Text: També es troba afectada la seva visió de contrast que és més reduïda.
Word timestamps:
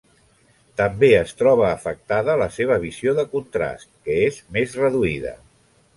També 0.79 1.09
es 1.17 1.33
troba 1.41 1.67
afectada 1.67 2.37
la 2.43 2.49
seva 2.57 2.77
visió 2.87 3.15
de 3.21 3.29
contrast 3.35 3.93
que 4.09 4.17
és 4.27 4.41
més 4.57 4.75
reduïda. 4.85 5.37